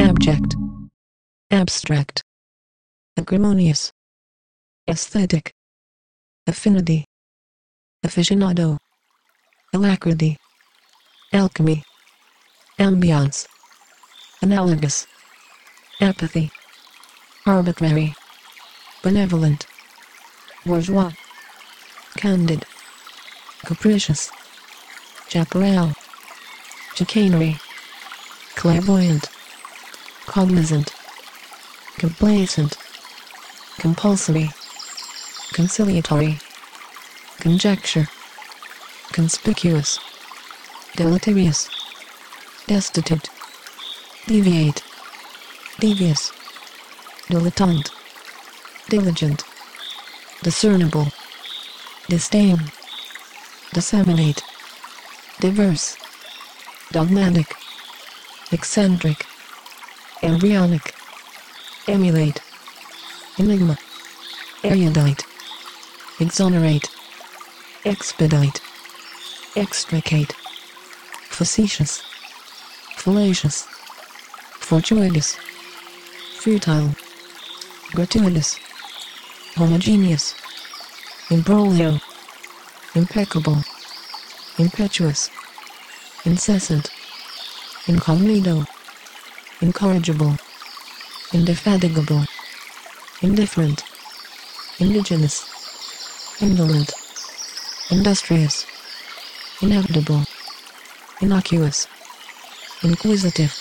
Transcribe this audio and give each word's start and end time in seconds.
abject, 0.00 0.56
abstract, 1.50 2.22
acrimonious, 3.16 3.92
aesthetic, 4.88 5.52
affinity, 6.46 7.04
aficionado, 8.04 8.78
alacrity, 9.74 10.36
alchemy, 11.32 11.82
ambiance, 12.78 13.46
analogous, 14.42 15.06
apathy, 16.00 16.50
arbitrary, 17.46 18.14
benevolent, 19.02 19.66
bourgeois, 20.64 21.12
candid, 22.16 22.64
capricious, 23.66 24.30
chaparral, 25.26 25.92
chicanery, 26.94 27.56
clairvoyant, 28.54 29.28
cognizant, 30.26 30.94
complacent, 31.98 32.78
compulsory, 33.78 34.48
conciliatory, 35.52 36.38
conjecture, 37.40 38.06
conspicuous, 39.10 39.98
deleterious, 40.94 41.68
destitute, 42.68 43.28
deviate, 44.28 44.84
devious, 45.80 46.30
dilettante, 47.28 47.90
diligent, 48.88 49.42
discernible, 50.44 51.08
disdain, 52.08 52.70
disseminate, 53.76 54.42
diverse, 55.38 55.98
dogmatic, 56.92 57.54
eccentric, 58.50 59.26
embryonic, 60.22 60.94
emulate, 61.86 62.40
enigma, 63.38 63.76
erudite, 64.64 65.24
exonerate, 66.18 66.88
expedite, 67.84 68.62
extricate, 69.56 70.32
facetious, 71.28 72.00
fallacious, 72.96 73.66
fortuitous, 74.58 75.36
futile, 76.40 76.94
gratuitous, 77.92 78.58
homogeneous, 79.54 80.34
imbroglio, 81.30 82.00
impeccable, 82.96 83.58
impetuous, 84.58 85.30
incessant, 86.24 86.90
incognito, 87.86 88.64
incorrigible, 89.60 90.34
indefatigable, 91.34 92.24
indifferent, 93.20 93.84
indigenous, 94.78 95.44
indolent, 96.40 96.90
industrious, 97.90 98.64
inevitable, 99.60 100.24
innocuous, 101.20 101.86
inquisitive, 102.82 103.54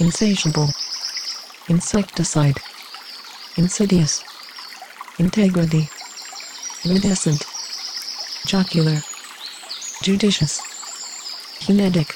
insatiable, 0.00 0.68
insecticide, 1.68 2.58
insidious, 3.56 4.22
integrity, 5.18 5.88
iridescent, 6.84 7.53
jocular, 8.46 9.00
judicious, 10.02 10.60
kinetic, 11.60 12.14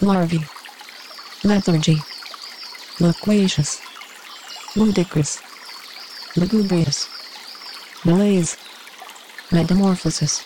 larvae, 0.00 0.44
lethargy, 1.42 1.98
loquacious, 3.00 3.80
ludicrous, 4.76 5.40
lugubrious, 6.36 7.08
malaise, 8.04 8.56
metamorphosis, 9.50 10.44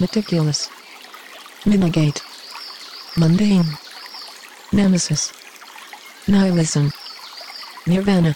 meticulous, 0.00 0.68
mitigate, 1.64 2.20
mundane, 3.16 3.78
nemesis, 4.72 5.32
nihilism, 6.26 6.92
nirvana, 7.86 8.34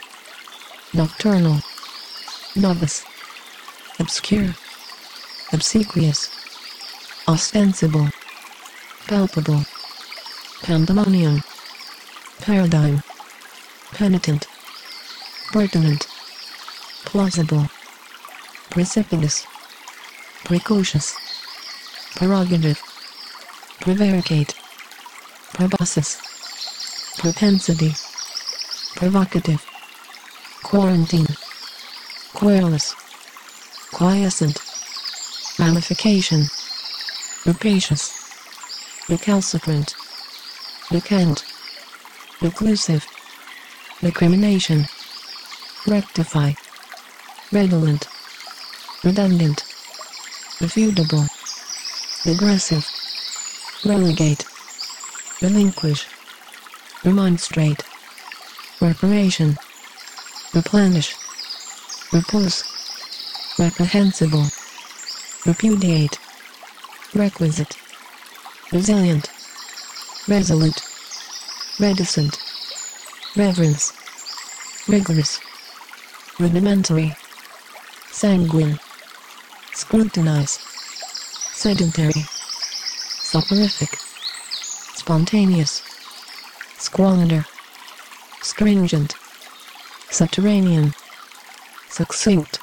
nocturnal, 0.94 1.60
novice, 2.54 3.04
obscure, 3.98 4.54
obsequious, 5.52 6.28
ostensible, 7.26 8.08
palpable, 9.06 9.64
pandemonium, 10.62 11.42
paradigm, 12.40 13.02
penitent, 13.92 14.46
pertinent, 15.52 16.06
plausible, 17.04 17.66
precipitous, 18.70 19.46
precocious, 20.44 21.16
prerogative, 22.16 22.82
prevaricate, 23.80 24.54
proboscis, 25.54 26.20
propensity, 27.18 27.94
provocative, 28.96 29.64
quarantine, 30.62 31.26
querulous, 32.34 32.94
quiescent, 33.90 34.67
ramification, 35.58 36.44
rapacious, 37.44 38.12
recalcitrant, 39.08 39.94
recant, 40.90 41.44
reclusive, 42.40 43.04
recrimination, 44.02 44.86
rectify, 45.86 46.52
redolent, 47.50 48.06
redundant, 49.02 49.64
refutable, 50.60 51.26
regressive, 52.24 52.86
relegate, 53.84 54.44
relinquish, 55.42 56.06
remonstrate, 57.04 57.82
reparation, 58.80 59.56
replenish, 60.54 61.16
repulse, 62.12 62.62
reprehensible, 63.58 64.46
repudiate, 65.48 66.18
requisite, 67.14 67.74
resilient, 68.70 69.30
resolute, 70.28 70.78
reticent, 71.80 72.36
reverence, 73.34 73.94
rigorous, 74.86 75.40
rudimentary, 76.38 77.16
sanguine, 78.10 78.78
scrutinize, 79.72 80.58
sedentary, 81.54 82.24
soporific, 83.30 83.96
spontaneous, 85.00 85.82
squander, 86.76 87.46
stringent, 88.42 89.14
subterranean, 90.10 90.92
succinct, 91.88 92.58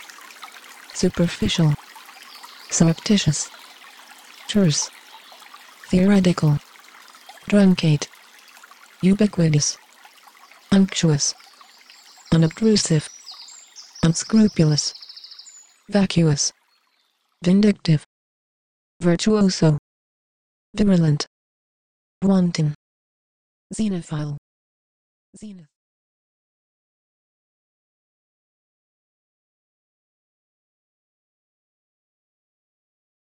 superficial, 0.93 1.73
surreptitious, 2.75 3.49
terse, 4.49 4.89
theoretical, 5.87 6.59
truncate, 7.49 8.07
ubiquitous, 9.01 9.77
unctuous, 10.73 11.33
unobtrusive, 12.33 13.07
unscrupulous, 14.03 14.93
vacuous, 15.89 16.51
vindictive, 17.41 18.03
virtuoso, 19.01 19.77
virulent, 20.75 21.27
wanton, 22.21 22.75
xenophile, 23.73 24.35
zenith. 25.37 25.74